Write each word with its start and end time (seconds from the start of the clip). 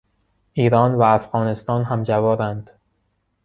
ایران 0.53 0.95
و 0.95 1.01
افغانستان 1.01 1.83
همجوارند. 1.83 2.69